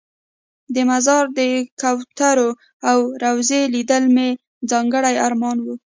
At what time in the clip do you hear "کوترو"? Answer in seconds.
1.81-2.49